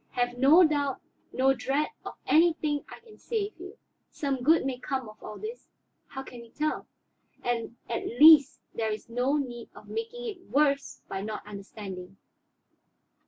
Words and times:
Have 0.13 0.35
no 0.35 0.63
doubt, 0.63 0.99
no 1.31 1.53
dread 1.53 1.89
of 2.03 2.15
anything 2.25 2.83
I 2.89 3.01
can 3.01 3.19
save 3.19 3.53
you. 3.59 3.77
Some 4.09 4.41
good 4.41 4.65
may 4.65 4.79
come 4.79 5.07
of 5.07 5.21
all 5.21 5.37
this, 5.37 5.67
how 6.07 6.23
can 6.23 6.41
we 6.41 6.49
tell? 6.49 6.87
And 7.43 7.75
at 7.87 8.07
least 8.07 8.61
there 8.73 8.89
is 8.91 9.09
no 9.09 9.37
need 9.37 9.69
of 9.75 9.89
making 9.89 10.25
it 10.25 10.39
worse 10.49 11.03
by 11.07 11.21
not 11.21 11.45
understanding. 11.45 12.17